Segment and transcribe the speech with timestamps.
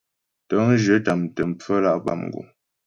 [0.47, 2.45] Tə̂ŋjyə tâmtə pfəmlǎ' bâ mguŋ.